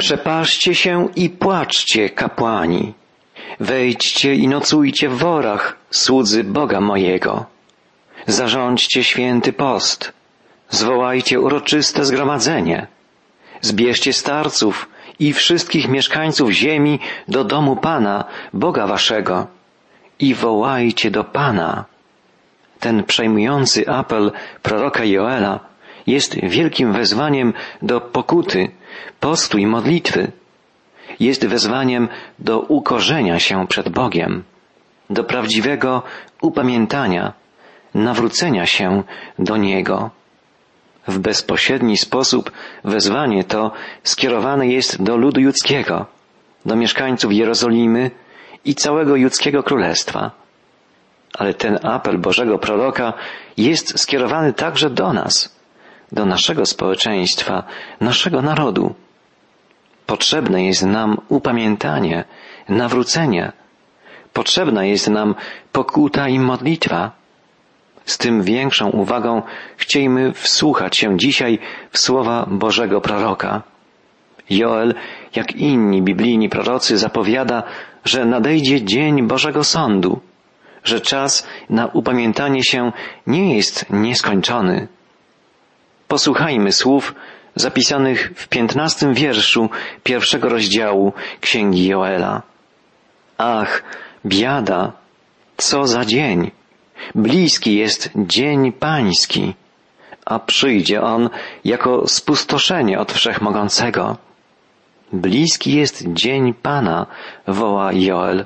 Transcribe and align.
Przepaszcie 0.00 0.74
się 0.74 1.08
i 1.16 1.30
płaczcie, 1.30 2.10
kapłani. 2.10 2.94
Wejdźcie 3.60 4.34
i 4.34 4.48
nocujcie 4.48 5.08
w 5.08 5.18
worach, 5.18 5.76
słudzy 5.90 6.44
Boga 6.44 6.80
mojego. 6.80 7.46
Zarządźcie 8.26 9.04
święty 9.04 9.52
post. 9.52 10.12
Zwołajcie 10.68 11.40
uroczyste 11.40 12.04
zgromadzenie. 12.04 12.86
Zbierzcie 13.60 14.12
starców 14.12 14.88
i 15.18 15.32
wszystkich 15.32 15.88
mieszkańców 15.88 16.50
ziemi 16.50 16.98
do 17.28 17.44
domu 17.44 17.76
Pana, 17.76 18.24
Boga 18.52 18.86
waszego 18.86 19.46
i 20.18 20.34
wołajcie 20.34 21.10
do 21.10 21.24
Pana. 21.24 21.84
Ten 22.80 23.04
przejmujący 23.04 23.88
apel 23.88 24.32
proroka 24.62 25.04
Joela 25.04 25.60
jest 26.06 26.34
wielkim 26.42 26.92
wezwaniem 26.92 27.52
do 27.82 28.00
pokuty, 28.00 28.79
postu 29.20 29.58
i 29.58 29.66
modlitwy. 29.66 30.32
Jest 31.20 31.46
wezwaniem 31.46 32.08
do 32.38 32.60
ukorzenia 32.60 33.38
się 33.38 33.66
przed 33.66 33.88
Bogiem, 33.88 34.44
do 35.10 35.24
prawdziwego 35.24 36.02
upamiętania, 36.42 37.32
nawrócenia 37.94 38.66
się 38.66 39.02
do 39.38 39.56
Niego. 39.56 40.10
W 41.08 41.18
bezpośredni 41.18 41.96
sposób 41.96 42.52
wezwanie 42.84 43.44
to 43.44 43.72
skierowane 44.02 44.66
jest 44.68 45.02
do 45.02 45.16
ludu 45.16 45.40
judzkiego, 45.40 46.06
do 46.66 46.76
mieszkańców 46.76 47.32
Jerozolimy 47.32 48.10
i 48.64 48.74
całego 48.74 49.16
judzkiego 49.16 49.62
królestwa. 49.62 50.30
Ale 51.34 51.54
ten 51.54 51.78
apel 51.82 52.18
Bożego 52.18 52.58
proroka 52.58 53.12
jest 53.56 54.00
skierowany 54.00 54.52
także 54.52 54.90
do 54.90 55.12
nas, 55.12 55.59
do 56.12 56.26
naszego 56.26 56.66
społeczeństwa, 56.66 57.62
naszego 58.00 58.42
narodu. 58.42 58.94
Potrzebne 60.06 60.64
jest 60.64 60.82
nam 60.82 61.18
upamiętanie, 61.28 62.24
nawrócenie. 62.68 63.52
Potrzebna 64.32 64.84
jest 64.84 65.08
nam 65.08 65.34
pokuta 65.72 66.28
i 66.28 66.38
modlitwa. 66.38 67.10
Z 68.04 68.18
tym 68.18 68.42
większą 68.42 68.90
uwagą 68.90 69.42
chciejmy 69.76 70.32
wsłuchać 70.32 70.96
się 70.96 71.18
dzisiaj 71.18 71.58
w 71.90 71.98
słowa 71.98 72.46
Bożego 72.50 73.00
proroka. 73.00 73.62
Joel, 74.50 74.94
jak 75.36 75.52
inni 75.56 76.02
biblijni 76.02 76.48
prorocy, 76.48 76.98
zapowiada, 76.98 77.62
że 78.04 78.24
nadejdzie 78.24 78.82
dzień 78.82 79.26
Bożego 79.26 79.64
Sądu, 79.64 80.20
że 80.84 81.00
czas 81.00 81.46
na 81.70 81.86
upamiętanie 81.86 82.64
się 82.64 82.92
nie 83.26 83.56
jest 83.56 83.86
nieskończony. 83.90 84.88
Posłuchajmy 86.10 86.72
słów 86.72 87.14
zapisanych 87.54 88.32
w 88.36 88.48
piętnastym 88.48 89.14
wierszu 89.14 89.70
pierwszego 90.02 90.48
rozdziału 90.48 91.12
Księgi 91.40 91.86
Joela. 91.86 92.42
Ach, 93.38 93.82
biada, 94.26 94.92
co 95.56 95.86
za 95.86 96.04
dzień! 96.04 96.50
Bliski 97.14 97.76
jest 97.76 98.10
dzień 98.16 98.72
pański, 98.72 99.54
a 100.24 100.38
przyjdzie 100.38 101.02
on 101.02 101.30
jako 101.64 102.08
spustoszenie 102.08 102.98
od 102.98 103.12
Wszechmogącego. 103.12 104.16
Bliski 105.12 105.76
jest 105.76 106.04
dzień 106.12 106.54
Pana, 106.54 107.06
woła 107.46 107.92
Joel. 107.92 108.44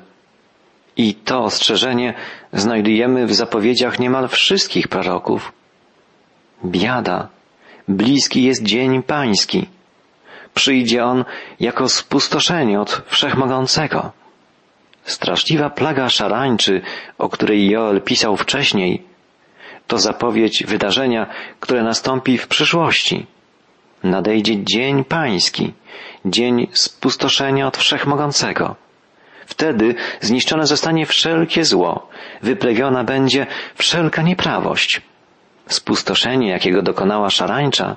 I 0.97 1.15
to 1.15 1.43
ostrzeżenie 1.43 2.13
znajdujemy 2.53 3.25
w 3.25 3.33
zapowiedziach 3.33 3.99
niemal 3.99 4.27
wszystkich 4.27 4.87
proroków. 4.87 5.51
Biada, 6.65 7.34
bliski 7.87 8.43
jest 8.43 8.63
dzień 8.63 9.03
pański. 9.03 9.67
Przyjdzie 10.53 11.05
on 11.05 11.25
jako 11.59 11.89
spustoszenie 11.89 12.81
od 12.81 13.01
Wszechmogącego. 13.07 14.11
Straszliwa 15.03 15.69
plaga 15.69 16.09
szarańczy, 16.09 16.81
o 17.17 17.29
której 17.29 17.69
Joel 17.69 18.01
pisał 18.01 18.37
wcześniej, 18.37 19.03
to 19.87 19.97
zapowiedź 19.97 20.63
wydarzenia, 20.67 21.27
które 21.59 21.83
nastąpi 21.83 22.37
w 22.37 22.47
przyszłości. 22.47 23.25
Nadejdzie 24.03 24.63
dzień 24.63 25.03
pański, 25.03 25.73
dzień 26.25 26.67
spustoszenia 26.71 27.67
od 27.67 27.77
Wszechmogącego. 27.77 28.75
Wtedy 29.45 29.95
zniszczone 30.21 30.67
zostanie 30.67 31.05
wszelkie 31.05 31.65
zło, 31.65 32.09
wyplewiona 32.41 33.03
będzie 33.03 33.47
wszelka 33.75 34.21
nieprawość. 34.21 35.01
Spustoszenie, 35.67 36.49
jakiego 36.49 36.81
dokonała 36.81 37.29
szarańcza, 37.29 37.95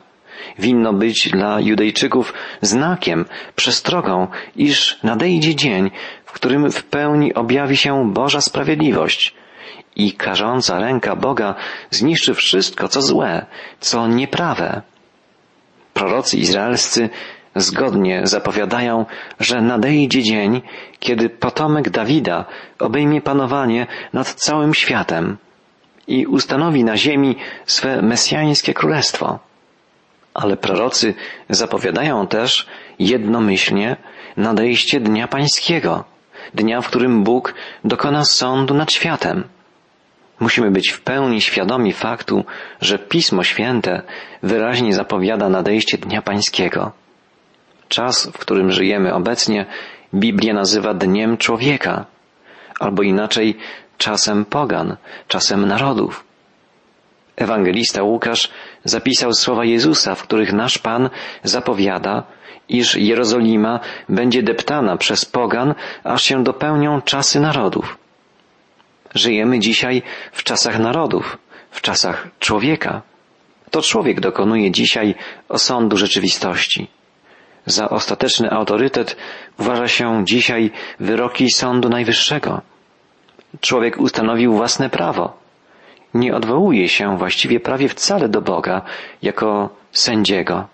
winno 0.58 0.92
być 0.92 1.28
dla 1.30 1.60
Judejczyków 1.60 2.34
znakiem, 2.62 3.24
przestrogą, 3.56 4.26
iż 4.56 4.98
nadejdzie 5.02 5.54
dzień, 5.54 5.90
w 6.24 6.32
którym 6.32 6.70
w 6.70 6.84
pełni 6.84 7.34
objawi 7.34 7.76
się 7.76 8.12
Boża 8.12 8.40
sprawiedliwość 8.40 9.34
i 9.96 10.12
karząca 10.12 10.78
ręka 10.78 11.16
Boga 11.16 11.54
zniszczy 11.90 12.34
wszystko, 12.34 12.88
co 12.88 13.02
złe, 13.02 13.46
co 13.80 14.08
nieprawe. 14.08 14.82
Prorocy 15.94 16.36
izraelscy 16.38 17.10
zgodnie 17.56 18.20
zapowiadają, 18.24 19.06
że 19.40 19.60
nadejdzie 19.60 20.22
dzień, 20.22 20.62
kiedy 20.98 21.28
potomek 21.28 21.90
Dawida 21.90 22.44
obejmie 22.78 23.20
panowanie 23.20 23.86
nad 24.12 24.34
całym 24.34 24.74
światem 24.74 25.36
i 26.08 26.26
ustanowi 26.26 26.84
na 26.84 26.96
ziemi 26.96 27.36
swe 27.66 28.02
mesjańskie 28.02 28.74
królestwo. 28.74 29.38
Ale 30.34 30.56
prorocy 30.56 31.14
zapowiadają 31.50 32.26
też 32.26 32.66
jednomyślnie 32.98 33.96
nadejście 34.36 35.00
Dnia 35.00 35.28
Pańskiego, 35.28 36.04
dnia, 36.54 36.80
w 36.80 36.88
którym 36.88 37.24
Bóg 37.24 37.54
dokona 37.84 38.24
sądu 38.24 38.74
nad 38.74 38.92
światem. 38.92 39.44
Musimy 40.40 40.70
być 40.70 40.88
w 40.88 41.00
pełni 41.00 41.40
świadomi 41.40 41.92
faktu, 41.92 42.44
że 42.80 42.98
Pismo 42.98 43.44
Święte 43.44 44.02
wyraźnie 44.42 44.94
zapowiada 44.94 45.48
nadejście 45.48 45.98
Dnia 45.98 46.22
Pańskiego. 46.22 46.92
Czas, 47.88 48.26
w 48.26 48.38
którym 48.38 48.72
żyjemy 48.72 49.14
obecnie, 49.14 49.66
Biblia 50.14 50.54
nazywa 50.54 50.94
Dniem 50.94 51.36
Człowieka, 51.36 52.06
albo 52.80 53.02
inaczej 53.02 53.56
czasem 53.98 54.44
pogan, 54.44 54.96
czasem 55.28 55.66
narodów. 55.66 56.24
Ewangelista 57.36 58.02
Łukasz 58.02 58.50
zapisał 58.84 59.32
słowa 59.32 59.64
Jezusa, 59.64 60.14
w 60.14 60.22
których 60.22 60.52
nasz 60.52 60.78
Pan 60.78 61.10
zapowiada, 61.42 62.22
iż 62.68 62.94
Jerozolima 62.96 63.80
będzie 64.08 64.42
deptana 64.42 64.96
przez 64.96 65.24
pogan, 65.24 65.74
aż 66.04 66.22
się 66.22 66.44
dopełnią 66.44 67.02
czasy 67.02 67.40
narodów. 67.40 67.98
Żyjemy 69.14 69.58
dzisiaj 69.58 70.02
w 70.32 70.42
czasach 70.42 70.78
narodów, 70.78 71.38
w 71.70 71.80
czasach 71.80 72.28
człowieka. 72.38 73.02
To 73.70 73.82
człowiek 73.82 74.20
dokonuje 74.20 74.70
dzisiaj 74.70 75.14
osądu 75.48 75.96
rzeczywistości. 75.96 76.88
Za 77.66 77.88
ostateczny 77.88 78.50
autorytet 78.50 79.16
uważa 79.58 79.88
się 79.88 80.24
dzisiaj 80.24 80.70
wyroki 81.00 81.50
Sądu 81.50 81.88
Najwyższego. 81.88 82.60
Człowiek 83.60 84.00
ustanowił 84.00 84.52
własne 84.52 84.90
prawo. 84.90 85.36
Nie 86.14 86.34
odwołuje 86.34 86.88
się 86.88 87.18
właściwie 87.18 87.60
prawie 87.60 87.88
wcale 87.88 88.28
do 88.28 88.40
Boga 88.42 88.82
jako 89.22 89.68
sędziego. 89.92 90.66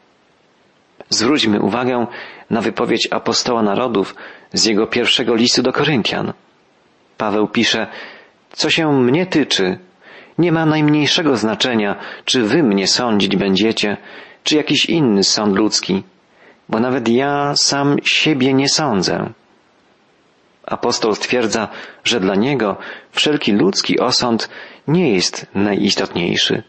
Zwróćmy 1.08 1.60
uwagę 1.60 2.06
na 2.50 2.60
wypowiedź 2.60 3.08
apostoła 3.10 3.62
narodów 3.62 4.14
z 4.52 4.64
jego 4.64 4.86
pierwszego 4.86 5.34
listu 5.34 5.62
do 5.62 5.72
Koryntian. 5.72 6.32
Paweł 7.16 7.48
pisze, 7.48 7.86
co 8.52 8.70
się 8.70 8.92
mnie 8.92 9.26
tyczy, 9.26 9.78
nie 10.38 10.52
ma 10.52 10.66
najmniejszego 10.66 11.36
znaczenia, 11.36 11.96
czy 12.24 12.42
wy 12.42 12.62
mnie 12.62 12.86
sądzić 12.86 13.36
będziecie, 13.36 13.96
czy 14.44 14.56
jakiś 14.56 14.86
inny 14.86 15.24
sąd 15.24 15.56
ludzki, 15.56 16.02
bo 16.68 16.80
nawet 16.80 17.08
ja 17.08 17.56
sam 17.56 17.96
siebie 18.04 18.54
nie 18.54 18.68
sądzę. 18.68 19.30
Apostoł 20.66 21.14
stwierdza, 21.14 21.68
że 22.04 22.20
dla 22.20 22.34
niego 22.34 22.76
wszelki 23.12 23.52
ludzki 23.52 24.00
osąd 24.00 24.48
nie 24.88 25.12
jest 25.12 25.46
najistotniejszy. 25.54 26.62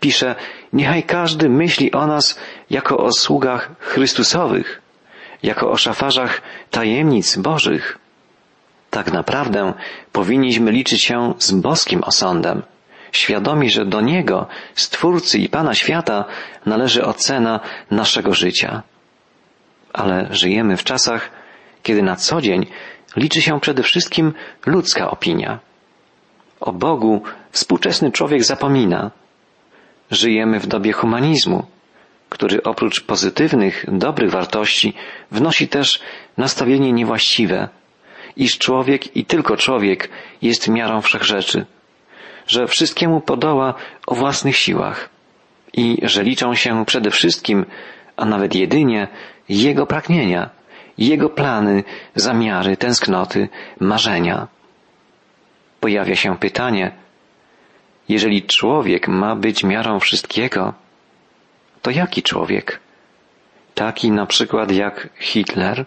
Pisze, 0.00 0.34
niechaj 0.72 1.02
każdy 1.02 1.48
myśli 1.48 1.92
o 1.92 2.06
nas 2.06 2.38
jako 2.70 2.96
o 2.96 3.12
sługach 3.12 3.70
Chrystusowych, 3.78 4.82
jako 5.42 5.70
o 5.70 5.76
szafarzach 5.76 6.42
tajemnic 6.70 7.36
Bożych. 7.36 7.98
Tak 8.90 9.12
naprawdę 9.12 9.72
powinniśmy 10.12 10.72
liczyć 10.72 11.02
się 11.02 11.34
z 11.38 11.52
boskim 11.52 12.02
osądem, 12.04 12.62
świadomi, 13.12 13.70
że 13.70 13.84
do 13.84 14.00
Niego, 14.00 14.46
Stwórcy 14.74 15.38
i 15.38 15.48
Pana 15.48 15.74
świata, 15.74 16.24
należy 16.66 17.04
ocena 17.04 17.60
naszego 17.90 18.34
życia. 18.34 18.82
Ale 19.92 20.28
żyjemy 20.30 20.76
w 20.76 20.84
czasach, 20.84 21.30
kiedy 21.82 22.02
na 22.02 22.16
co 22.16 22.40
dzień 22.40 22.66
liczy 23.16 23.42
się 23.42 23.60
przede 23.60 23.82
wszystkim 23.82 24.34
ludzka 24.66 25.10
opinia. 25.10 25.58
O 26.60 26.72
Bogu 26.72 27.22
współczesny 27.50 28.12
człowiek 28.12 28.44
zapomina. 28.44 29.10
Żyjemy 30.10 30.60
w 30.60 30.66
dobie 30.66 30.92
humanizmu, 30.92 31.66
który 32.28 32.62
oprócz 32.62 33.04
pozytywnych, 33.04 33.84
dobrych 33.88 34.30
wartości 34.30 34.94
wnosi 35.30 35.68
też 35.68 36.00
nastawienie 36.36 36.92
niewłaściwe, 36.92 37.68
iż 38.36 38.58
człowiek 38.58 39.16
i 39.16 39.24
tylko 39.24 39.56
człowiek 39.56 40.10
jest 40.42 40.68
miarą 40.68 41.00
wszechrzeczy, 41.00 41.66
że 42.46 42.66
wszystkiemu 42.66 43.20
podoła 43.20 43.74
o 44.06 44.14
własnych 44.14 44.56
siłach 44.56 45.08
i 45.72 45.98
że 46.02 46.22
liczą 46.22 46.54
się 46.54 46.84
przede 46.86 47.10
wszystkim, 47.10 47.66
a 48.16 48.24
nawet 48.24 48.54
jedynie, 48.54 49.08
jego 49.48 49.86
pragnienia, 49.86 50.50
jego 50.98 51.30
plany, 51.30 51.84
zamiary, 52.14 52.76
tęsknoty, 52.76 53.48
marzenia. 53.80 54.48
Pojawia 55.80 56.16
się 56.16 56.38
pytanie, 56.38 56.92
jeżeli 58.08 58.42
człowiek 58.42 59.08
ma 59.08 59.36
być 59.36 59.64
miarą 59.64 60.00
wszystkiego, 60.00 60.74
to 61.82 61.90
jaki 61.90 62.22
człowiek? 62.22 62.80
Taki 63.74 64.10
na 64.10 64.26
przykład 64.26 64.72
jak 64.72 65.08
Hitler 65.18 65.84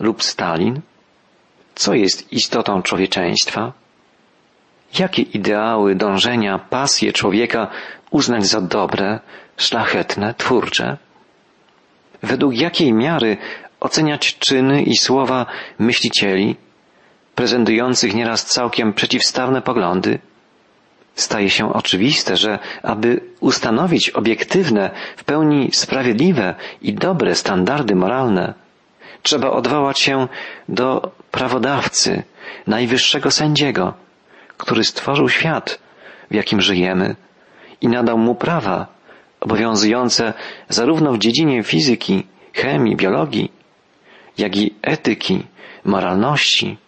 lub 0.00 0.22
Stalin? 0.22 0.80
Co 1.74 1.94
jest 1.94 2.32
istotą 2.32 2.82
człowieczeństwa? 2.82 3.72
Jakie 4.98 5.22
ideały, 5.22 5.94
dążenia, 5.94 6.58
pasje 6.58 7.12
człowieka 7.12 7.70
uznać 8.10 8.46
za 8.46 8.60
dobre, 8.60 9.20
szlachetne, 9.56 10.34
twórcze? 10.34 10.96
Według 12.22 12.54
jakiej 12.54 12.92
miary 12.92 13.36
oceniać 13.82 14.38
czyny 14.38 14.82
i 14.82 14.96
słowa 14.96 15.46
myślicieli, 15.78 16.56
prezentujących 17.34 18.14
nieraz 18.14 18.46
całkiem 18.46 18.92
przeciwstawne 18.92 19.62
poglądy? 19.62 20.18
Staje 21.14 21.50
się 21.50 21.72
oczywiste, 21.72 22.36
że 22.36 22.58
aby 22.82 23.20
ustanowić 23.40 24.10
obiektywne, 24.10 24.90
w 25.16 25.24
pełni 25.24 25.70
sprawiedliwe 25.72 26.54
i 26.82 26.94
dobre 26.94 27.34
standardy 27.34 27.94
moralne, 27.94 28.54
trzeba 29.22 29.50
odwołać 29.50 30.00
się 30.00 30.28
do 30.68 31.12
prawodawcy, 31.30 32.22
najwyższego 32.66 33.30
sędziego, 33.30 33.94
który 34.56 34.84
stworzył 34.84 35.28
świat, 35.28 35.78
w 36.30 36.34
jakim 36.34 36.60
żyjemy 36.60 37.16
i 37.80 37.88
nadał 37.88 38.18
mu 38.18 38.34
prawa 38.34 38.86
obowiązujące 39.40 40.32
zarówno 40.68 41.12
w 41.12 41.18
dziedzinie 41.18 41.62
fizyki, 41.62 42.26
chemii, 42.54 42.96
biologii, 42.96 43.50
jak 44.38 44.56
i 44.56 44.74
etyki, 44.82 45.46
moralności. 45.84 46.78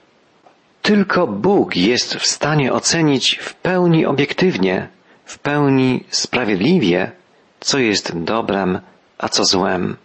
Tylko 0.83 1.27
Bóg 1.27 1.77
jest 1.77 2.15
w 2.15 2.27
stanie 2.27 2.73
ocenić 2.73 3.39
w 3.43 3.55
pełni 3.55 4.07
obiektywnie, 4.07 4.89
w 5.25 5.39
pełni 5.39 6.05
sprawiedliwie, 6.11 7.13
co 7.61 7.79
jest 7.79 8.19
dobrem, 8.19 8.81
a 9.19 9.29
co 9.29 9.45
złem, 9.45 9.97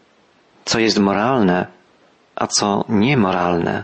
co 0.66 0.80
jest 0.80 1.00
moralne, 1.00 1.68
a 2.36 2.48
co 2.48 2.86
niemoralne. 2.90 3.84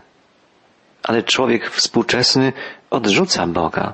Ale 1.03 1.23
człowiek 1.23 1.69
współczesny 1.69 2.53
odrzuca 2.89 3.47
Boga, 3.47 3.93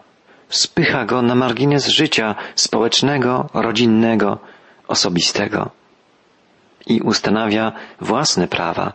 spycha 0.50 1.06
go 1.06 1.22
na 1.22 1.36
margines 1.36 1.88
życia 1.88 2.36
społecznego, 2.56 3.50
rodzinnego, 3.54 4.38
osobistego 4.88 5.70
i 6.88 7.02
ustanawia 7.02 7.72
własne 8.02 8.48
prawa, 8.48 8.94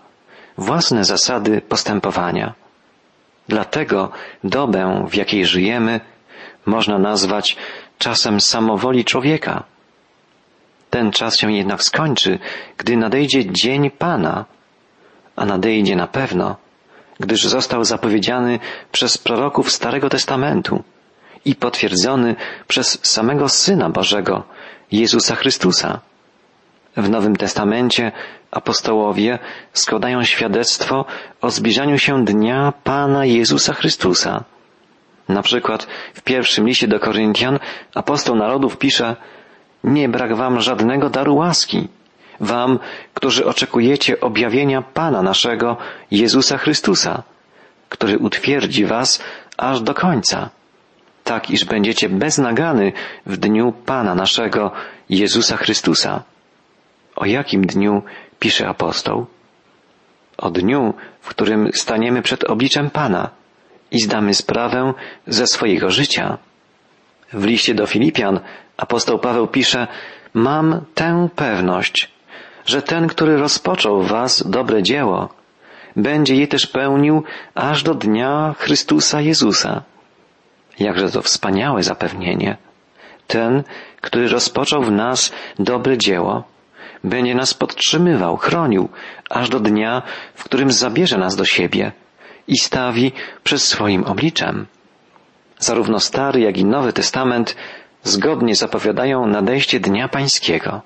własne 0.59 1.05
zasady 1.05 1.61
postępowania. 1.61 2.55
Dlatego 3.49 4.11
dobę, 4.45 5.07
w 5.11 5.15
jakiej 5.15 5.47
żyjemy, 5.47 6.01
można 6.67 6.99
nazwać 6.99 7.57
czasem 7.99 8.41
samowoli 8.41 9.05
człowieka. 9.05 9.63
Ten 10.91 11.13
czas 11.13 11.37
się 11.39 11.53
jednak 11.53 11.83
skończy, 11.83 12.39
gdy 12.77 12.97
nadejdzie 12.97 13.53
dzień 13.53 13.91
Pana, 13.91 14.45
a 15.37 15.45
nadejdzie 15.45 15.97
na 15.97 16.07
pewno, 16.07 16.57
gdyż 17.21 17.45
został 17.45 17.85
zapowiedziany 17.85 18.59
przez 18.93 19.19
proroków 19.19 19.73
Starego 19.73 20.09
Testamentu 20.09 20.83
i 21.45 21.55
potwierdzony 21.55 22.37
przez 22.69 22.99
samego 23.03 23.49
Syna 23.49 23.91
Bożego, 23.91 24.45
Jezusa 24.93 25.35
Chrystusa. 25.35 26.01
W 26.97 27.11
Nowym 27.11 27.37
Testamencie 27.37 28.13
apostołowie 28.51 29.39
składają 29.73 30.23
świadectwo 30.23 31.05
o 31.41 31.51
zbliżaniu 31.51 31.99
się 31.99 32.25
dnia 32.25 32.73
Pana 32.85 33.25
Jezusa 33.25 33.73
Chrystusa. 33.73 34.45
Na 35.29 35.43
przykład 35.43 35.87
w 36.15 36.23
pierwszym 36.23 36.67
liście 36.67 36.89
do 36.89 37.01
Koryntian 37.01 37.59
apostoł 37.95 38.37
narodów 38.37 38.79
pisze 38.79 39.17
Nie 39.85 40.09
brak 40.09 40.35
wam 40.35 40.61
żadnego 40.61 41.11
daru 41.11 41.37
łaski, 41.37 41.89
wam, 42.41 42.79
którzy 43.15 43.47
oczekujecie 43.47 44.21
objawienia 44.21 44.83
Pana 44.83 45.23
naszego 45.23 45.77
Jezusa 46.11 46.59
Chrystusa, 46.59 47.23
który 47.89 48.19
utwierdzi 48.19 48.85
was 48.85 49.23
aż 49.57 49.81
do 49.81 49.95
końca, 49.95 50.51
tak 51.25 51.51
iż 51.51 51.65
będziecie 51.65 52.09
beznagany 52.09 52.93
w 53.27 53.37
dniu 53.37 53.73
Pana 53.73 54.15
naszego 54.15 54.73
Jezusa 55.11 55.57
Chrystusa. 55.57 56.23
O 57.17 57.25
jakim 57.25 57.67
dniu 57.67 58.03
pisze 58.39 58.69
apostoł? 58.69 59.27
O 60.39 60.51
dniu, 60.51 60.95
w 61.21 61.29
którym 61.29 61.71
staniemy 61.73 62.23
przed 62.23 62.45
obliczem 62.45 62.91
Pana 62.91 63.31
i 63.91 64.01
zdamy 64.01 64.35
sprawę 64.35 64.95
ze 65.27 65.47
swojego 65.47 65.91
życia. 65.91 66.39
W 67.33 67.45
liście 67.45 67.75
do 67.75 67.87
Filipian 67.87 68.41
apostoł 68.77 69.19
Paweł 69.19 69.47
pisze, 69.47 69.87
mam 70.35 70.81
tę 70.95 71.29
pewność, 71.37 72.11
że 72.67 72.83
ten, 72.83 73.07
który 73.07 73.37
rozpoczął 73.37 74.03
was 74.03 74.51
dobre 74.51 74.83
dzieło, 74.83 75.29
będzie 75.97 76.37
je 76.37 76.49
też 76.49 76.67
pełnił 76.67 77.23
aż 77.55 77.83
do 77.83 77.95
dnia 77.95 78.55
Chrystusa 78.59 79.21
Jezusa. 79.21 79.83
Jakże 80.79 81.11
to 81.11 81.23
wspaniałe 81.23 81.83
zapewnienie. 81.83 82.57
Ten, 83.27 83.63
który 84.01 84.29
rozpoczął 84.29 84.83
w 84.83 84.93
nas 84.93 85.33
dobre 85.59 85.99
dzieło, 85.99 86.45
będzie 87.05 87.35
nas 87.35 87.55
podtrzymywał, 87.55 88.37
chronił, 88.37 88.89
aż 89.31 89.49
do 89.49 89.61
dnia, 89.61 90.03
w 90.35 90.45
którym 90.45 90.73
zabierze 90.73 91.19
nas 91.19 91.37
do 91.37 91.45
siebie 91.45 91.93
i 92.49 92.59
stawi 92.59 93.13
przed 93.45 93.63
swoim 93.63 94.05
obliczem. 94.05 94.67
Zarówno 95.59 96.01
Stary, 96.01 96.41
jak 96.41 96.59
i 96.59 96.65
Nowy 96.65 96.93
Testament 96.93 97.57
zgodnie 98.03 98.55
zapowiadają 98.55 99.27
nadejście 99.27 99.81
Dnia 99.81 100.09
Pańskiego. 100.09 100.83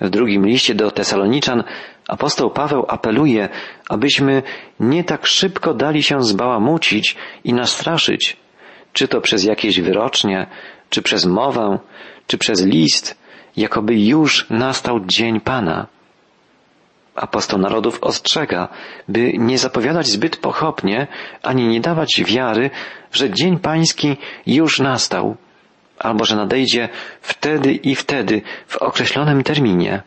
W 0.00 0.10
drugim 0.10 0.46
liście 0.46 0.74
do 0.74 0.90
Tesaloniczan 0.90 1.64
apostoł 2.08 2.50
Paweł 2.50 2.84
apeluje, 2.88 3.48
abyśmy 3.88 4.42
nie 4.80 5.04
tak 5.04 5.26
szybko 5.26 5.74
dali 5.74 6.02
się 6.02 6.22
zbałamucić 6.22 7.16
i 7.44 7.52
nastraszyć, 7.52 8.36
czy 8.92 9.08
to 9.08 9.20
przez 9.20 9.44
jakieś 9.44 9.80
wyrocznie, 9.80 10.46
czy 10.90 11.02
przez 11.02 11.26
mowę, 11.26 11.78
czy 12.26 12.38
przez 12.38 12.66
list, 12.66 13.18
jakoby 13.58 13.94
już 14.00 14.46
nastał 14.50 15.00
dzień 15.00 15.40
Pana. 15.40 15.86
Apostoł 17.14 17.58
narodów 17.58 17.98
ostrzega, 18.02 18.68
by 19.08 19.32
nie 19.38 19.58
zapowiadać 19.58 20.06
zbyt 20.06 20.36
pochopnie, 20.36 21.06
ani 21.42 21.68
nie 21.68 21.80
dawać 21.80 22.22
wiary, 22.26 22.70
że 23.12 23.30
dzień 23.30 23.58
pański 23.58 24.16
już 24.46 24.80
nastał, 24.80 25.36
albo 25.98 26.24
że 26.24 26.36
nadejdzie 26.36 26.88
wtedy 27.20 27.72
i 27.72 27.94
wtedy 27.94 28.42
w 28.66 28.76
określonym 28.76 29.42
terminie. 29.42 30.02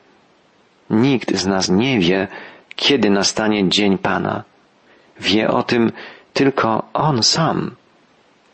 Nikt 0.90 1.36
z 1.36 1.46
nas 1.48 1.70
nie 1.70 2.00
wie, 2.00 2.28
kiedy 2.76 3.10
nastanie 3.10 3.70
dzień 3.70 3.98
Pana. 3.98 4.44
Wie 5.20 5.50
o 5.50 5.64
tym 5.64 5.92
tylko 6.34 6.84
On 6.94 7.24
sam. 7.24 7.76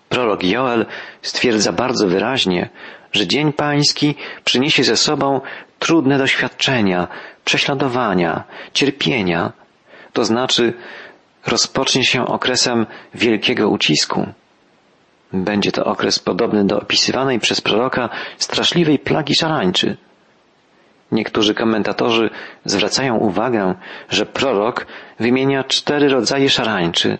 Prorok 0.09 0.43
Joel 0.43 0.85
stwierdza 1.21 1.71
bardzo 1.71 2.07
wyraźnie, 2.07 2.69
że 3.17 3.27
Dzień 3.27 3.53
Pański 3.53 4.15
przyniesie 4.43 4.83
ze 4.83 4.97
sobą 4.97 5.41
trudne 5.79 6.17
doświadczenia, 6.17 7.07
prześladowania, 7.45 8.43
cierpienia, 8.73 9.53
to 10.13 10.25
znaczy 10.25 10.73
rozpocznie 11.47 12.03
się 12.05 12.25
okresem 12.25 12.85
wielkiego 13.13 13.69
ucisku. 13.69 14.27
Będzie 15.33 15.71
to 15.71 15.85
okres 15.85 16.19
podobny 16.19 16.65
do 16.65 16.79
opisywanej 16.81 17.39
przez 17.39 17.61
proroka 17.61 18.09
straszliwej 18.37 18.99
plagi 18.99 19.35
szarańczy. 19.35 19.97
Niektórzy 21.11 21.53
komentatorzy 21.53 22.29
zwracają 22.65 23.15
uwagę, 23.17 23.75
że 24.09 24.25
prorok 24.25 24.87
wymienia 25.19 25.63
cztery 25.63 26.09
rodzaje 26.09 26.49
szarańczy, 26.49 27.17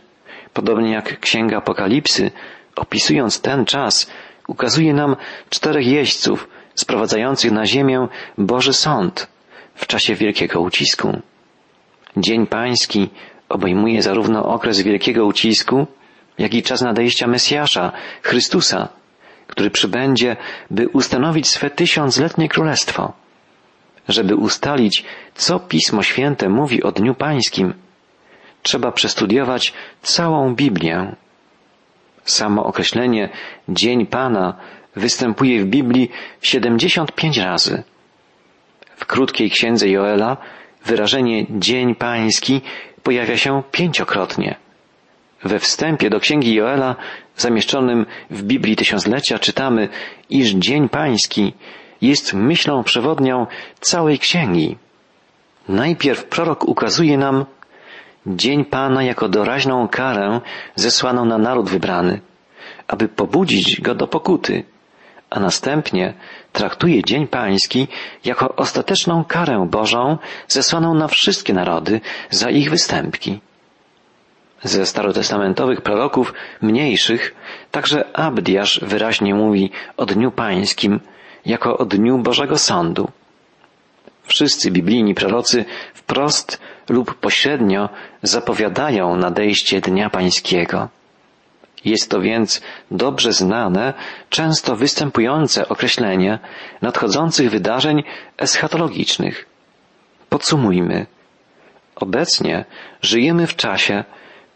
podobnie 0.54 0.92
jak 0.92 1.20
Księga 1.20 1.58
Apokalipsy, 1.58 2.32
opisując 2.76 3.42
ten 3.42 3.66
czas, 3.66 4.12
ukazuje 4.48 4.94
nam 4.94 5.16
czterech 5.50 5.88
jeźdźców 5.88 6.48
sprowadzających 6.76 7.52
na 7.52 7.66
ziemię 7.66 8.08
Boży 8.38 8.74
Sąd 8.74 9.28
w 9.76 9.88
czasie 9.88 10.16
wielkiego 10.16 10.62
ucisku. 10.62 11.22
Dzień 12.18 12.48
Pański 12.48 13.10
obejmuje 13.50 14.02
zarówno 14.02 14.46
okres 14.46 14.82
wielkiego 14.82 15.26
ucisku, 15.26 15.88
jak 16.38 16.54
i 16.54 16.64
czas 16.64 16.82
nadejścia 16.82 17.28
Mesjasza, 17.28 17.92
Chrystusa, 18.22 18.90
który 19.48 19.70
przybędzie, 19.70 20.36
by 20.72 20.88
ustanowić 20.88 21.48
swe 21.48 21.70
tysiącletnie 21.70 22.50
królestwo. 22.50 23.14
Żeby 24.08 24.36
ustalić, 24.36 25.04
co 25.36 25.60
Pismo 25.60 26.04
Święte 26.04 26.50
mówi 26.50 26.84
o 26.84 26.92
Dniu 26.92 27.16
Pańskim, 27.16 27.74
trzeba 28.64 28.92
przestudiować 28.92 29.74
całą 30.02 30.56
Biblię. 30.56 31.16
Samo 32.28 32.64
określenie 32.64 33.30
Dzień 33.70 34.06
Pana 34.06 34.54
występuje 34.96 35.62
w 35.62 35.66
Biblii 35.66 36.12
75 36.42 37.38
razy. 37.38 37.84
W 38.96 39.06
krótkiej 39.06 39.50
księdze 39.50 39.90
Joela 39.90 40.38
wyrażenie 40.86 41.46
Dzień 41.50 41.96
Pański 41.96 42.62
pojawia 43.04 43.38
się 43.38 43.64
pięciokrotnie. 43.72 44.56
We 45.44 45.60
wstępie 45.60 46.10
do 46.10 46.20
księgi 46.20 46.54
Joela, 46.54 46.96
zamieszczonym 47.38 48.06
w 48.30 48.44
Biblii 48.44 48.76
Tysiąclecia, 48.76 49.40
czytamy, 49.40 49.90
iż 50.30 50.50
Dzień 50.50 50.90
Pański 50.90 51.54
jest 52.02 52.34
myślą 52.34 52.84
przewodnią 52.84 53.48
całej 53.80 54.20
księgi. 54.20 54.78
Najpierw 55.70 56.26
prorok 56.26 56.64
ukazuje 56.68 57.18
nam 57.18 57.46
Dzień 58.28 58.66
Pana 58.66 59.04
jako 59.04 59.30
doraźną 59.30 59.88
karę 59.88 60.42
zesłaną 60.76 61.26
na 61.26 61.38
naród 61.38 61.70
wybrany, 61.70 62.22
aby 62.88 63.08
pobudzić 63.08 63.82
go 63.82 63.96
do 63.96 64.08
pokuty, 64.08 64.64
a 65.30 65.40
następnie 65.40 66.14
traktuje 66.54 67.04
Dzień 67.04 67.28
Pański 67.28 67.88
jako 68.26 68.56
ostateczną 68.56 69.24
karę 69.24 69.68
Bożą 69.72 70.18
zesłaną 70.48 70.94
na 70.94 71.08
wszystkie 71.08 71.54
narody 71.54 72.02
za 72.30 72.50
ich 72.50 72.70
występki. 72.70 73.40
Ze 74.64 74.86
starotestamentowych 74.86 75.82
proroków 75.82 76.34
mniejszych 76.62 77.36
także 77.72 78.18
Abdiasz 78.18 78.80
wyraźnie 78.84 79.36
mówi 79.36 79.72
o 79.98 80.06
Dniu 80.06 80.32
Pańskim 80.32 81.00
jako 81.46 81.78
o 81.78 81.86
Dniu 81.86 82.18
Bożego 82.18 82.58
Sądu. 82.58 83.12
Wszyscy 84.24 84.72
biblijni 84.72 85.16
prorocy 85.16 85.66
wprost 85.94 86.60
lub 86.90 87.16
pośrednio 87.16 87.90
zapowiadają 88.24 89.16
nadejście 89.16 89.82
Dnia 89.82 90.10
Pańskiego. 90.10 90.90
Jest 91.86 92.12
to 92.12 92.22
więc 92.22 92.62
dobrze 92.92 93.34
znane, 93.34 93.94
często 94.30 94.76
występujące 94.76 95.70
określenie 95.70 96.40
nadchodzących 96.82 97.50
wydarzeń 97.52 98.04
eschatologicznych. 98.38 99.46
Podsumujmy. 100.30 101.06
Obecnie 101.96 102.66
żyjemy 103.02 103.48
w 103.48 103.56
czasie, 103.56 104.04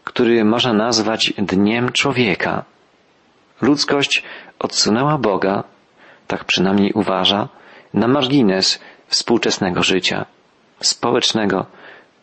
który 0.04 0.44
można 0.44 0.72
nazwać 0.72 1.32
dniem 1.38 1.92
człowieka. 1.92 2.64
Ludzkość 3.60 4.22
odsunęła 4.58 5.18
Boga, 5.18 5.64
tak 6.26 6.44
przynajmniej 6.44 6.92
uważa, 6.92 7.48
na 7.94 8.08
margines 8.08 8.80
współczesnego 9.06 9.82
życia 9.82 10.26
społecznego, 10.80 11.66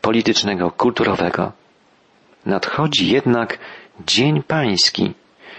politycznego, 0.02 0.72
kulturowego. 0.72 1.52
Nadchodzi 2.46 3.10
jednak 3.12 3.60
Dzień 4.06 4.44
Pański, 4.44 5.14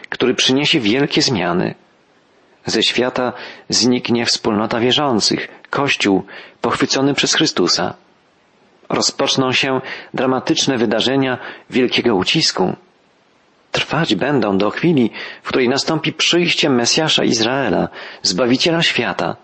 który 0.09 0.35
przyniesie 0.35 0.81
wielkie 0.81 1.23
zmiany. 1.23 1.75
Ze 2.67 2.83
świata 2.83 3.33
zniknie 3.69 4.27
wspólnota 4.27 4.81
wierzących, 4.81 5.49
Kościół 5.71 6.27
pochwycony 6.61 7.15
przez 7.15 7.35
Chrystusa. 7.35 7.95
Rozpoczną 8.89 9.53
się 9.53 9.81
dramatyczne 10.15 10.79
wydarzenia 10.79 11.39
wielkiego 11.71 12.15
ucisku. 12.15 12.77
Trwać 13.73 14.15
będą 14.15 14.59
do 14.59 14.71
chwili, 14.71 15.11
w 15.43 15.49
której 15.49 15.69
nastąpi 15.69 16.13
przyjście 16.13 16.71
Mesjasza 16.71 17.25
Izraela, 17.25 17.89
Zbawiciela 18.23 18.83
świata, 18.83 19.37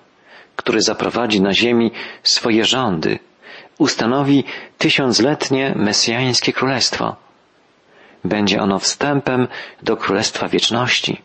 który 0.57 0.81
zaprowadzi 0.83 1.43
na 1.43 1.53
ziemi 1.53 1.93
swoje 2.23 2.65
rządy, 2.65 3.19
ustanowi 3.79 4.45
tysiącletnie 4.79 5.73
mesjańskie 5.77 6.53
królestwo. 6.53 7.17
Będzie 8.25 8.63
ono 8.63 8.79
wstępem 8.79 9.49
do 9.83 9.97
Królestwa 9.97 10.49
Wieczności. 10.49 11.23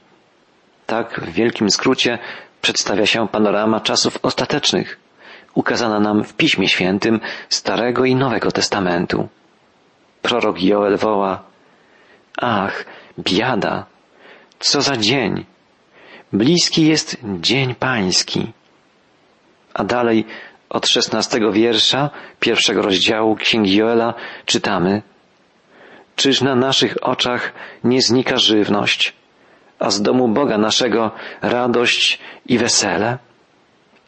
Tak 0.86 1.22
w 1.22 1.32
wielkim 1.32 1.70
skrócie 1.70 2.20
przedstawia 2.62 3.06
się 3.06 3.28
panorama 3.28 3.80
czasów 3.80 4.18
ostatecznych, 4.22 5.00
ukazana 5.54 6.00
nam 6.00 6.24
w 6.24 6.34
Piśmie 6.34 6.70
Świętym 6.70 7.20
Starego 7.50 8.06
i 8.06 8.16
Nowego 8.16 8.52
Testamentu. 8.52 9.30
Prorok 10.22 10.62
Joel 10.62 10.98
woła, 10.98 11.44
ach, 12.38 12.86
biada, 13.20 13.86
co 14.60 14.82
za 14.82 14.98
dzień! 14.98 15.46
Bliski 16.34 16.88
jest 16.88 17.18
dzień 17.24 17.76
pański. 17.76 18.52
A 19.74 19.84
dalej 19.84 20.26
od 20.72 20.88
szesnastego 20.88 21.52
wiersza 21.52 22.10
pierwszego 22.40 22.82
rozdziału 22.82 23.36
Księgi 23.36 23.76
Joela 23.76 24.14
czytamy 24.46 25.02
Czyż 26.16 26.42
na 26.42 26.56
naszych 26.56 26.98
oczach 27.02 27.54
nie 27.84 28.02
znika 28.02 28.38
żywność, 28.38 29.14
a 29.80 29.90
z 29.90 30.02
domu 30.02 30.28
Boga 30.28 30.58
naszego 30.58 31.12
radość 31.42 32.20
i 32.46 32.58
wesele? 32.58 33.18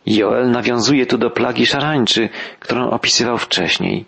Joel 0.06 0.52
nawiązuje 0.52 1.06
tu 1.06 1.18
do 1.18 1.30
plagi 1.30 1.66
szarańczy, 1.66 2.30
którą 2.60 2.90
opisywał 2.90 3.38
wcześniej. 3.38 4.06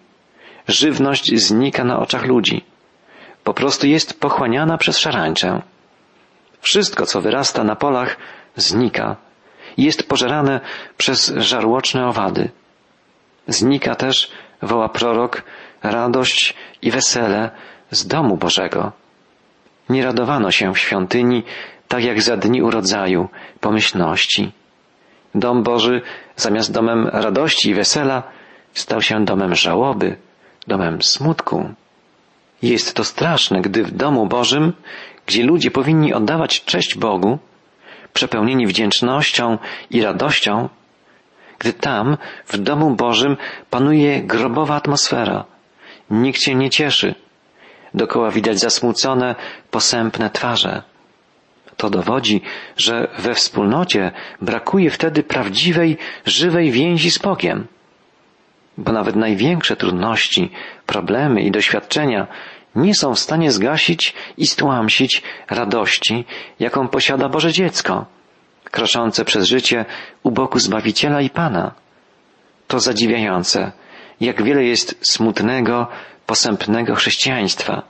Żywność 0.67 1.39
znika 1.39 1.83
na 1.83 1.99
oczach 1.99 2.25
ludzi. 2.25 2.65
Po 3.43 3.53
prostu 3.53 3.87
jest 3.87 4.19
pochłaniana 4.19 4.77
przez 4.77 4.97
szarańczę. 4.97 5.61
Wszystko, 6.61 7.05
co 7.05 7.21
wyrasta 7.21 7.63
na 7.63 7.75
polach, 7.75 8.17
znika. 8.55 9.15
Jest 9.77 10.09
pożerane 10.09 10.59
przez 10.97 11.33
żarłoczne 11.37 12.07
owady. 12.07 12.49
Znika 13.47 13.95
też, 13.95 14.31
woła 14.61 14.89
prorok, 14.89 15.43
radość 15.83 16.55
i 16.81 16.91
wesele 16.91 17.51
z 17.91 18.07
domu 18.07 18.37
Bożego. 18.37 18.91
Nie 19.89 20.05
radowano 20.05 20.51
się 20.51 20.73
w 20.73 20.79
świątyni, 20.79 21.43
tak 21.87 22.03
jak 22.03 22.21
za 22.21 22.37
dni 22.37 22.61
urodzaju, 22.61 23.29
pomyślności. 23.59 24.51
Dom 25.35 25.63
Boży, 25.63 26.01
zamiast 26.35 26.71
domem 26.71 27.07
radości 27.07 27.69
i 27.69 27.73
wesela, 27.73 28.23
stał 28.73 29.01
się 29.01 29.25
domem 29.25 29.55
żałoby, 29.55 30.17
domem 30.67 31.01
smutku. 31.01 31.69
Jest 32.61 32.93
to 32.93 33.03
straszne, 33.03 33.61
gdy 33.61 33.83
w 33.83 33.91
domu 33.91 34.27
Bożym, 34.27 34.73
gdzie 35.25 35.43
ludzie 35.43 35.71
powinni 35.71 36.13
oddawać 36.13 36.63
cześć 36.63 36.97
Bogu, 36.97 37.39
przepełnieni 38.15 38.67
wdzięcznością 38.67 39.57
i 39.91 40.01
radością, 40.01 40.69
gdy 41.59 41.73
tam, 41.73 42.17
w 42.47 42.57
domu 42.57 42.95
Bożym, 42.95 43.37
panuje 43.69 44.21
grobowa 44.23 44.75
atmosfera. 44.75 45.45
Nikt 46.09 46.41
się 46.41 46.55
nie 46.55 46.69
cieszy. 46.69 47.15
Dokoła 47.93 48.31
widać 48.31 48.59
zasmucone, 48.59 49.35
posępne 49.71 50.29
twarze. 50.29 50.83
To 51.77 51.89
dowodzi, 51.89 52.41
że 52.77 53.07
we 53.19 53.33
wspólnocie 53.33 54.11
brakuje 54.41 54.89
wtedy 54.89 55.23
prawdziwej, 55.23 55.97
żywej 56.25 56.71
więzi 56.71 57.11
z 57.11 57.17
Bogiem. 57.17 57.67
Bo 58.77 58.91
nawet 58.91 59.15
największe 59.15 59.75
trudności, 59.75 60.51
problemy 60.85 61.41
i 61.41 61.51
doświadczenia 61.51 62.27
nie 62.75 62.95
są 62.95 63.13
w 63.13 63.19
stanie 63.19 63.51
zgasić 63.51 64.13
i 64.37 64.47
stłamsić 64.47 65.21
radości, 65.49 66.25
jaką 66.59 66.87
posiada 66.87 67.29
Boże 67.29 67.51
dziecko, 67.51 68.05
kroczące 68.63 69.25
przez 69.25 69.47
życie 69.47 69.85
u 70.23 70.31
boku 70.31 70.59
Zbawiciela 70.59 71.21
i 71.21 71.29
Pana. 71.29 71.71
To 72.67 72.79
zadziwiające, 72.79 73.71
jak 74.21 74.43
wiele 74.43 74.63
jest 74.63 75.11
smutnego, 75.11 75.87
posępnego 76.25 76.95
chrześcijaństwa, 76.95 77.81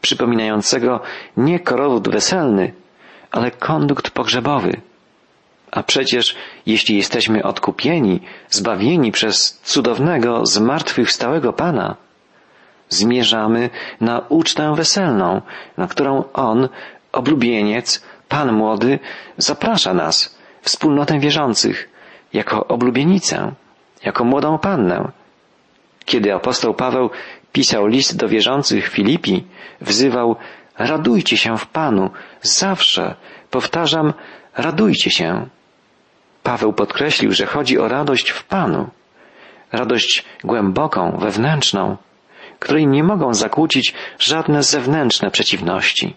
przypominającego 0.00 1.00
nie 1.36 1.60
korowód 1.60 2.08
weselny, 2.08 2.72
ale 3.30 3.50
kondukt 3.50 4.10
pogrzebowy. 4.10 4.80
A 5.70 5.82
przecież, 5.82 6.36
jeśli 6.66 6.96
jesteśmy 6.96 7.42
odkupieni, 7.42 8.20
zbawieni 8.50 9.12
przez 9.12 9.60
cudownego, 9.64 10.46
zmartwychwstałego 10.46 11.52
Pana, 11.52 11.96
zmierzamy 12.88 13.70
na 14.00 14.22
ucztę 14.28 14.74
weselną, 14.74 15.42
na 15.76 15.86
którą 15.86 16.24
On, 16.32 16.68
oblubieniec, 17.12 18.02
Pan 18.28 18.52
młody, 18.52 18.98
zaprasza 19.36 19.94
nas, 19.94 20.38
wspólnotę 20.62 21.18
wierzących, 21.18 21.88
jako 22.32 22.66
oblubienicę, 22.66 23.52
jako 24.04 24.24
młodą 24.24 24.58
pannę. 24.58 25.12
Kiedy 26.04 26.34
apostoł 26.34 26.74
Paweł 26.74 27.10
pisał 27.52 27.86
list 27.86 28.16
do 28.16 28.28
wierzących 28.28 28.88
Filipi, 28.88 29.44
wzywał 29.80 30.36
radujcie 30.78 31.36
się 31.36 31.58
w 31.58 31.66
Panu, 31.66 32.10
zawsze, 32.42 33.14
powtarzam, 33.50 34.12
radujcie 34.56 35.10
się. 35.10 35.46
Paweł 36.42 36.72
podkreślił, 36.72 37.32
że 37.32 37.46
chodzi 37.46 37.78
o 37.78 37.88
radość 37.88 38.30
w 38.30 38.44
Panu, 38.44 38.88
radość 39.72 40.24
głęboką, 40.44 41.18
wewnętrzną, 41.18 41.96
której 42.58 42.86
nie 42.86 43.04
mogą 43.04 43.34
zakłócić 43.34 43.94
żadne 44.18 44.62
zewnętrzne 44.62 45.30
przeciwności. 45.30 46.16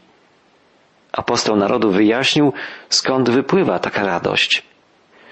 Apostoł 1.11 1.55
narodu 1.55 1.91
wyjaśnił, 1.91 2.53
skąd 2.89 3.29
wypływa 3.29 3.79
taka 3.79 4.03
radość. 4.03 4.63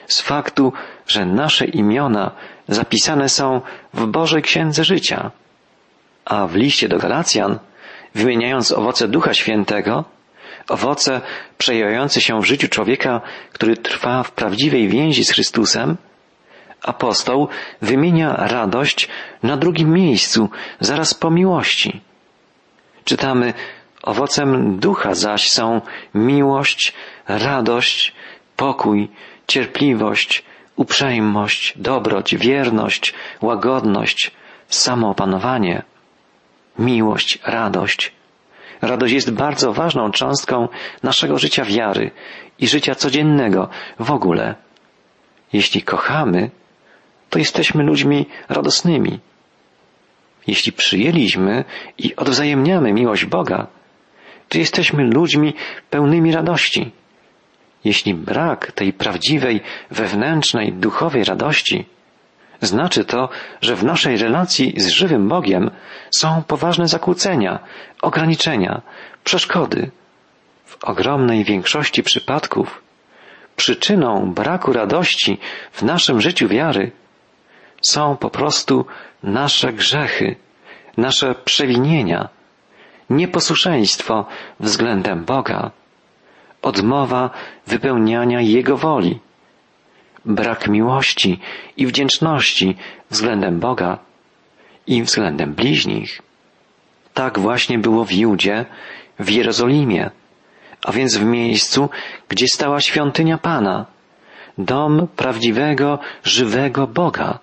Z 0.07 0.21
faktu, 0.21 0.73
że 1.07 1.25
nasze 1.25 1.65
imiona 1.65 2.31
zapisane 2.67 3.29
są 3.29 3.61
w 3.93 4.05
Bożej 4.05 4.41
Księdze 4.41 4.83
Życia. 4.83 5.31
A 6.25 6.47
w 6.47 6.55
liście 6.55 6.87
do 6.87 6.97
Galacjan, 6.97 7.59
wymieniając 8.15 8.71
owoce 8.71 9.07
Ducha 9.07 9.33
Świętego, 9.33 10.05
owoce 10.69 11.21
przejawiające 11.57 12.21
się 12.21 12.41
w 12.41 12.45
życiu 12.45 12.67
człowieka, 12.67 13.21
który 13.53 13.77
trwa 13.77 14.23
w 14.23 14.31
prawdziwej 14.31 14.87
więzi 14.87 15.25
z 15.25 15.31
Chrystusem, 15.31 15.97
apostoł 16.83 17.47
wymienia 17.81 18.33
radość 18.37 19.09
na 19.43 19.57
drugim 19.57 19.93
miejscu, 19.93 20.49
zaraz 20.79 21.13
po 21.13 21.31
miłości. 21.31 22.01
Czytamy, 23.03 23.53
owocem 24.03 24.79
ducha 24.79 25.13
zaś 25.15 25.51
są 25.51 25.81
miłość, 26.13 26.93
radość, 27.27 28.13
pokój, 28.55 29.09
cierpliwość, 29.47 30.43
uprzejmość, 30.75 31.73
dobroć, 31.75 32.35
wierność, 32.35 33.13
łagodność, 33.41 34.31
samoopanowanie, 34.67 35.83
miłość, 36.79 37.39
radość. 37.43 38.11
Radość 38.81 39.13
jest 39.13 39.31
bardzo 39.31 39.73
ważną 39.73 40.11
cząstką 40.11 40.67
naszego 41.03 41.37
życia 41.37 41.65
wiary 41.65 42.11
i 42.59 42.67
życia 42.67 42.95
codziennego 42.95 43.69
w 43.99 44.11
ogóle. 44.11 44.55
Jeśli 45.53 45.81
kochamy, 45.81 46.51
to 47.29 47.39
jesteśmy 47.39 47.83
ludźmi 47.83 48.25
radosnymi. 48.49 49.19
Jeśli 50.47 50.71
przyjęliśmy 50.71 51.65
i 51.97 52.15
odwzajemniamy 52.15 52.93
miłość 52.93 53.25
Boga, 53.25 53.67
to 54.49 54.57
jesteśmy 54.57 55.03
ludźmi 55.03 55.53
pełnymi 55.89 56.31
radości. 56.31 56.91
Jeśli 57.83 58.13
brak 58.13 58.71
tej 58.71 58.93
prawdziwej, 58.93 59.61
wewnętrznej, 59.91 60.73
duchowej 60.73 61.23
radości, 61.23 61.85
znaczy 62.61 63.05
to, 63.05 63.29
że 63.61 63.75
w 63.75 63.83
naszej 63.83 64.17
relacji 64.17 64.73
z 64.77 64.87
żywym 64.87 65.27
Bogiem 65.27 65.71
są 66.11 66.43
poważne 66.47 66.87
zakłócenia, 66.87 67.59
ograniczenia, 68.01 68.81
przeszkody. 69.23 69.91
W 70.65 70.83
ogromnej 70.83 71.43
większości 71.43 72.03
przypadków 72.03 72.81
przyczyną 73.55 74.33
braku 74.33 74.73
radości 74.73 75.37
w 75.71 75.83
naszym 75.83 76.21
życiu 76.21 76.47
wiary 76.47 76.91
są 77.81 78.17
po 78.17 78.29
prostu 78.29 78.85
nasze 79.23 79.73
grzechy, 79.73 80.35
nasze 80.97 81.35
przewinienia, 81.35 82.29
nieposłuszeństwo 83.09 84.25
względem 84.59 85.25
Boga, 85.25 85.71
odmowa 86.61 87.29
wypełniania 87.67 88.41
Jego 88.41 88.77
woli, 88.77 89.19
brak 90.25 90.67
miłości 90.67 91.39
i 91.77 91.87
wdzięczności 91.87 92.75
względem 93.09 93.59
Boga 93.59 93.97
i 94.87 95.03
względem 95.03 95.53
bliźnich. 95.53 96.21
Tak 97.13 97.39
właśnie 97.39 97.79
było 97.79 98.05
w 98.05 98.11
Judzie, 98.11 98.65
w 99.19 99.29
Jerozolimie, 99.29 100.11
a 100.85 100.91
więc 100.91 101.17
w 101.17 101.23
miejscu, 101.23 101.89
gdzie 102.27 102.47
stała 102.47 102.81
świątynia 102.81 103.37
Pana, 103.37 103.85
dom 104.57 105.07
prawdziwego, 105.15 105.99
żywego 106.23 106.87
Boga. 106.87 107.39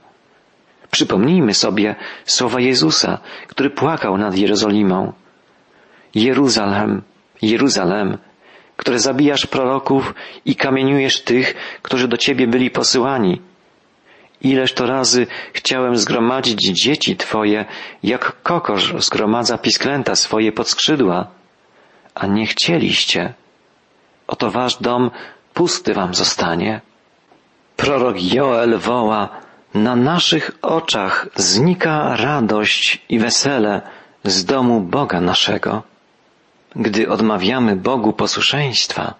Przypomnijmy 0.90 1.55
sobie 1.55 1.95
słowa 2.25 2.61
Jezusa, 2.61 3.19
który 3.47 3.71
płakał 3.71 4.19
nad 4.19 4.38
Jerozolimą. 4.38 5.12
Jeruzalem, 6.14 7.02
Jeruzalem, 7.43 8.19
które 8.76 8.99
zabijasz 8.99 9.47
proroków 9.47 10.14
i 10.45 10.57
kamieniujesz 10.57 11.21
tych, 11.23 11.55
którzy 11.83 12.09
do 12.09 12.16
ciebie 12.16 12.47
byli 12.47 12.71
posyłani. 12.71 13.40
Ileż 14.40 14.73
to 14.73 14.87
razy 14.87 15.26
chciałem 15.52 15.97
zgromadzić 15.97 16.83
dzieci 16.83 17.16
twoje, 17.16 17.64
jak 18.02 18.43
kokosz 18.43 18.95
zgromadza 18.99 19.59
pisklęta 19.59 20.14
swoje 20.14 20.52
pod 20.52 20.69
skrzydła, 20.69 21.26
a 22.14 22.26
nie 22.26 22.47
chcieliście. 22.47 23.35
Oto 24.27 24.51
wasz 24.51 24.77
dom 24.77 25.11
pusty 25.55 25.94
wam 25.94 26.14
zostanie. 26.14 26.81
Prorok 27.77 28.22
Joel 28.22 28.79
woła, 28.79 29.29
na 29.74 29.96
naszych 29.96 30.50
oczach 30.62 31.29
znika 31.35 32.16
radość 32.16 33.02
i 33.09 33.18
wesele 33.18 33.83
z 34.24 34.44
domu 34.44 34.81
Boga 34.81 35.20
naszego 35.20 35.83
gdy 36.76 37.09
odmawiamy 37.09 37.76
Bogu 37.76 38.12
posłuszeństwa, 38.12 39.14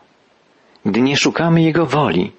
gdy 0.87 1.01
nie 1.01 1.17
szukamy 1.17 1.63
Jego 1.63 1.87
woli, 1.87 2.33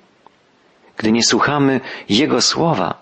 gdy 0.98 1.12
nie 1.12 1.24
słuchamy 1.24 1.82
Jego 2.10 2.42
słowa, 2.42 3.02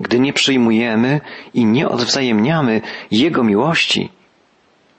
gdy 0.00 0.20
nie 0.20 0.32
przyjmujemy 0.32 1.20
i 1.54 1.64
nie 1.64 1.88
odwzajemniamy 1.88 2.80
Jego 3.10 3.44
miłości, 3.44 4.10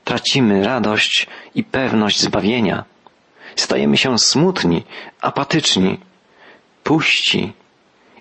tracimy 0.04 0.64
radość 0.64 1.28
i 1.56 1.64
pewność 1.64 2.22
zbawienia. 2.22 2.84
Stajemy 3.56 3.98
się 3.98 4.20
smutni, 4.20 4.84
apatyczni, 5.22 6.00
puści 6.84 7.54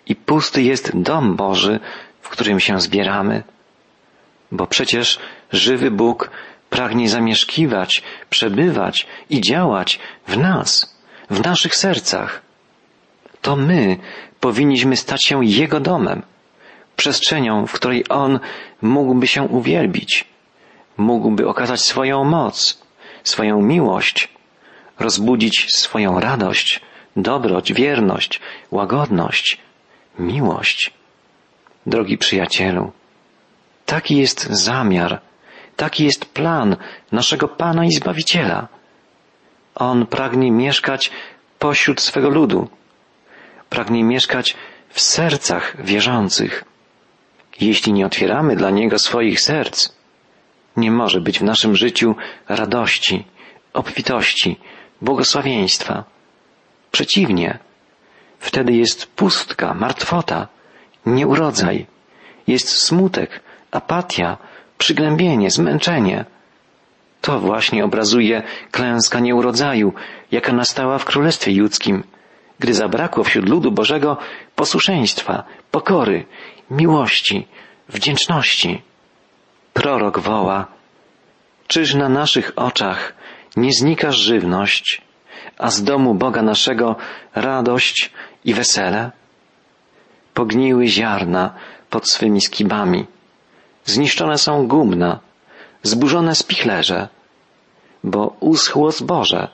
i 0.06 0.16
pusty 0.16 0.62
jest 0.62 1.00
dom 1.00 1.36
Boży, 1.36 1.80
w 2.20 2.28
którym 2.28 2.60
się 2.60 2.80
zbieramy. 2.80 3.42
Bo 4.52 4.66
przecież 4.66 5.18
żywy 5.52 5.90
Bóg 5.90 6.30
pragnie 6.70 7.08
zamieszkiwać, 7.08 8.02
przebywać 8.30 9.06
i 9.30 9.40
działać 9.40 9.98
w 10.26 10.36
nas, 10.36 10.98
w 11.30 11.44
naszych 11.44 11.76
sercach. 11.76 12.42
To 13.42 13.56
my 13.56 13.96
powinniśmy 14.40 14.96
stać 14.96 15.24
się 15.24 15.44
Jego 15.44 15.80
domem, 15.80 16.22
przestrzenią, 16.96 17.66
w 17.66 17.72
której 17.72 18.04
On 18.08 18.40
mógłby 18.82 19.26
się 19.26 19.42
uwielbić, 19.42 20.24
mógłby 20.96 21.48
okazać 21.48 21.80
swoją 21.80 22.24
moc, 22.24 22.82
swoją 23.24 23.62
miłość, 23.62 24.28
rozbudzić 24.98 25.74
swoją 25.74 26.20
radość, 26.20 26.80
dobroć, 27.16 27.72
wierność, 27.72 28.40
łagodność, 28.70 29.58
miłość. 30.18 30.90
Drogi 31.86 32.18
przyjacielu, 32.18 32.92
taki 33.86 34.16
jest 34.16 34.40
zamiar, 34.50 35.20
Taki 35.76 36.04
jest 36.04 36.24
plan 36.24 36.76
naszego 37.12 37.48
Pana 37.48 37.84
i 37.84 37.92
Zbawiciela. 37.92 38.68
On 39.74 40.06
pragnie 40.06 40.50
mieszkać 40.50 41.10
pośród 41.58 42.00
swego 42.00 42.28
ludu. 42.28 42.68
Pragnie 43.70 44.04
mieszkać 44.04 44.56
w 44.88 45.00
sercach 45.00 45.84
wierzących. 45.84 46.64
Jeśli 47.60 47.92
nie 47.92 48.06
otwieramy 48.06 48.56
dla 48.56 48.70
Niego 48.70 48.98
swoich 48.98 49.40
serc, 49.40 49.92
nie 50.76 50.90
może 50.90 51.20
być 51.20 51.38
w 51.38 51.42
naszym 51.42 51.76
życiu 51.76 52.14
radości, 52.48 53.24
obfitości, 53.72 54.56
błogosławieństwa. 55.00 56.04
Przeciwnie, 56.90 57.58
wtedy 58.42 58.72
jest 58.72 59.06
pustka, 59.06 59.74
martwota, 59.74 60.48
nieurodzaj, 61.06 61.86
jest 62.46 62.68
smutek, 62.68 63.40
apatia, 63.70 64.36
przygnębienie, 64.78 65.50
zmęczenie. 65.50 66.24
To 67.20 67.40
właśnie 67.40 67.84
obrazuje 67.84 68.42
klęska 68.70 69.20
nieurodzaju, 69.20 69.92
jaka 70.30 70.52
nastała 70.52 70.98
w 70.98 71.04
Królestwie 71.04 71.52
Judzkim, 71.52 72.04
gdy 72.58 72.74
zabrakło 72.74 73.24
wśród 73.24 73.48
ludu 73.48 73.72
Bożego 73.72 74.16
posłuszeństwa, 74.56 75.44
pokory, 75.70 76.24
miłości, 76.70 77.48
wdzięczności. 77.88 78.82
Prorok 79.72 80.18
woła, 80.18 80.66
czyż 81.66 81.94
na 81.94 82.08
naszych 82.08 82.52
oczach 82.56 83.14
nie 83.56 83.72
znika 83.72 84.12
żywność, 84.12 85.02
a 85.58 85.70
z 85.70 85.84
domu 85.84 86.14
Boga 86.14 86.42
naszego 86.42 86.96
radość 87.34 88.12
i 88.44 88.54
wesele? 88.54 89.10
Pogniły 90.34 90.86
ziarna 90.86 91.54
pod 91.90 92.08
swymi 92.08 92.40
skibami 92.40 93.06
Zniszczone 93.84 94.38
są 94.38 94.66
gumna, 94.66 95.20
zburzone 95.82 96.34
spichlerze, 96.34 97.08
bo 98.04 98.36
uschło 98.40 98.92
zboże. 98.92 99.48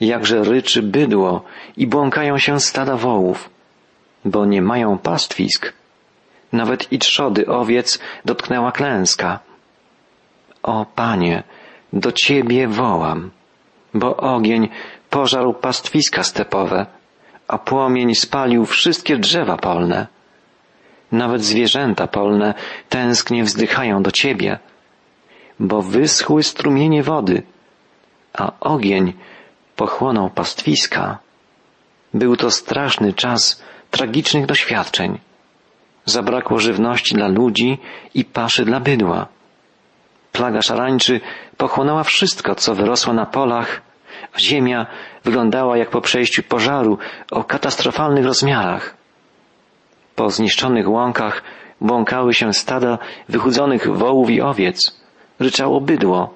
Jakże 0.00 0.44
ryczy 0.44 0.82
bydło 0.82 1.44
i 1.76 1.86
błąkają 1.86 2.38
się 2.38 2.60
stada 2.60 2.96
wołów, 2.96 3.50
bo 4.24 4.46
nie 4.46 4.62
mają 4.62 4.98
pastwisk. 4.98 5.72
Nawet 6.52 6.92
i 6.92 6.98
trzody 6.98 7.46
owiec 7.46 7.98
dotknęła 8.24 8.72
klęska. 8.72 9.38
O 10.62 10.86
Panie, 10.94 11.42
do 11.92 12.12
Ciebie 12.12 12.68
wołam, 12.68 13.30
bo 13.94 14.16
ogień 14.16 14.68
pożarł 15.10 15.54
pastwiska 15.54 16.22
stepowe, 16.22 16.86
a 17.48 17.58
płomień 17.58 18.14
spalił 18.14 18.66
wszystkie 18.66 19.16
drzewa 19.16 19.56
polne. 19.56 20.06
Nawet 21.12 21.44
zwierzęta 21.44 22.06
polne 22.06 22.54
tęsknie 22.88 23.44
wzdychają 23.44 24.02
do 24.02 24.10
Ciebie, 24.10 24.58
bo 25.60 25.82
wyschły 25.82 26.42
strumienie 26.42 27.02
wody, 27.02 27.42
a 28.32 28.52
ogień 28.60 29.12
pochłonął 29.76 30.30
pastwiska. 30.30 31.18
Był 32.14 32.36
to 32.36 32.50
straszny 32.50 33.12
czas 33.12 33.62
tragicznych 33.90 34.46
doświadczeń. 34.46 35.18
Zabrakło 36.04 36.58
żywności 36.58 37.14
dla 37.14 37.28
ludzi 37.28 37.78
i 38.14 38.24
paszy 38.24 38.64
dla 38.64 38.80
bydła. 38.80 39.26
Plaga 40.32 40.62
szarańczy 40.62 41.20
pochłonęła 41.56 42.04
wszystko, 42.04 42.54
co 42.54 42.74
wyrosło 42.74 43.12
na 43.12 43.26
polach, 43.26 43.82
a 44.34 44.38
ziemia 44.38 44.86
wyglądała 45.24 45.76
jak 45.76 45.90
po 45.90 46.00
przejściu 46.00 46.42
pożaru 46.42 46.98
o 47.30 47.44
katastrofalnych 47.44 48.24
rozmiarach. 48.24 48.94
Po 50.16 50.30
zniszczonych 50.30 50.88
łąkach 50.88 51.42
błąkały 51.80 52.34
się 52.34 52.52
stada 52.52 52.98
wychudzonych 53.28 53.96
wołów 53.96 54.30
i 54.30 54.40
owiec, 54.40 55.00
ryczało 55.38 55.80
bydło 55.80 56.34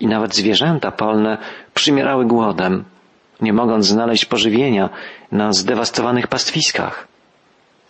i 0.00 0.06
nawet 0.06 0.34
zwierzęta 0.34 0.90
polne 0.90 1.38
przymierały 1.74 2.26
głodem, 2.26 2.84
nie 3.40 3.52
mogąc 3.52 3.86
znaleźć 3.86 4.24
pożywienia 4.24 4.90
na 5.32 5.52
zdewastowanych 5.52 6.26
pastwiskach. 6.26 7.08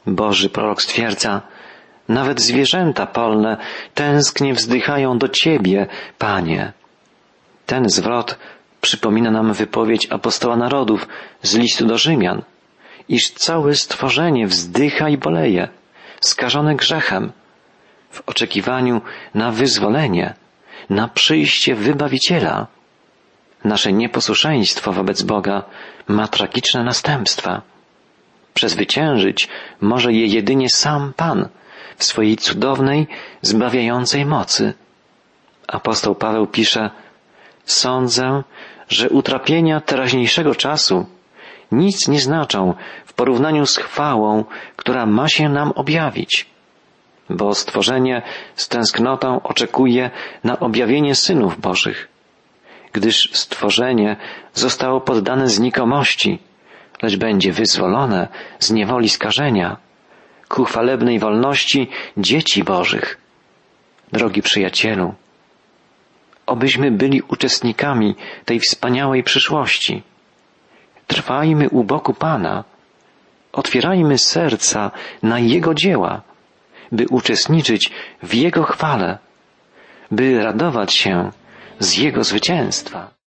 Boży 0.06 0.50
prorok 0.50 0.82
stwierdza, 0.82 1.42
nawet 2.08 2.40
zwierzęta 2.40 3.06
polne 3.06 3.56
tęsknie 3.94 4.54
wzdychają 4.54 5.18
do 5.18 5.28
Ciebie, 5.28 5.86
Panie. 6.18 6.72
Ten 7.66 7.88
zwrot 7.88 8.38
przypomina 8.80 9.30
nam 9.30 9.52
wypowiedź 9.52 10.06
apostoła 10.10 10.56
narodów 10.56 11.08
z 11.42 11.54
listu 11.54 11.86
do 11.86 11.98
Rzymian, 11.98 12.42
iż 13.08 13.30
całe 13.30 13.74
stworzenie 13.74 14.46
wzdycha 14.46 15.08
i 15.08 15.18
boleje, 15.18 15.68
skażone 16.20 16.76
grzechem, 16.76 17.32
w 18.10 18.22
oczekiwaniu 18.26 19.00
na 19.34 19.50
wyzwolenie, 19.50 20.34
na 20.90 21.08
przyjście 21.08 21.74
Wybawiciela. 21.74 22.66
Nasze 23.64 23.92
nieposłuszeństwo 23.92 24.92
wobec 24.92 25.22
Boga 25.22 25.62
ma 26.08 26.28
tragiczne 26.28 26.84
następstwa. 26.84 27.62
Przezwyciężyć 28.54 29.48
może 29.80 30.12
je 30.12 30.26
jedynie 30.26 30.70
sam 30.70 31.12
Pan 31.16 31.48
w 31.96 32.04
swojej 32.04 32.36
cudownej, 32.36 33.06
zbawiającej 33.42 34.26
mocy. 34.26 34.74
Apostoł 35.68 36.14
Paweł 36.14 36.46
pisze, 36.46 36.90
Sądzę, 37.66 38.42
że 38.88 39.08
utrapienia 39.08 39.80
teraźniejszego 39.80 40.54
czasu 40.54 41.06
nic 41.72 42.08
nie 42.08 42.20
znaczą 42.20 42.74
w 43.04 43.12
porównaniu 43.12 43.66
z 43.66 43.76
chwałą, 43.76 44.44
która 44.76 45.06
ma 45.06 45.28
się 45.28 45.48
nam 45.48 45.72
objawić. 45.72 46.46
Bo 47.30 47.54
stworzenie 47.54 48.22
z 48.54 48.68
tęsknotą 48.68 49.42
oczekuje 49.42 50.10
na 50.44 50.60
objawienie 50.60 51.14
synów 51.14 51.60
Bożych, 51.60 52.08
gdyż 52.92 53.30
stworzenie 53.32 54.16
zostało 54.54 55.00
poddane 55.00 55.48
znikomości, 55.48 56.38
lecz 57.02 57.16
będzie 57.16 57.52
wyzwolone 57.52 58.28
z 58.58 58.70
niewoli 58.70 59.08
skażenia 59.08 59.76
ku 60.48 60.64
chwalebnej 60.64 61.18
wolności 61.18 61.88
dzieci 62.16 62.64
Bożych. 62.64 63.18
Drogi 64.12 64.42
przyjacielu, 64.42 65.14
obyśmy 66.46 66.90
byli 66.90 67.22
uczestnikami 67.22 68.14
tej 68.44 68.60
wspaniałej 68.60 69.22
przyszłości. 69.22 70.02
Trwajmy 71.06 71.70
u 71.70 71.84
boku 71.84 72.14
Pana, 72.14 72.64
otwierajmy 73.52 74.18
serca 74.18 74.90
na 75.22 75.38
Jego 75.38 75.74
dzieła, 75.74 76.22
by 76.92 77.06
uczestniczyć 77.10 77.90
w 78.22 78.34
Jego 78.34 78.62
chwale, 78.62 79.18
by 80.10 80.42
radować 80.42 80.94
się 80.94 81.30
z 81.78 81.96
Jego 81.96 82.24
zwycięstwa. 82.24 83.15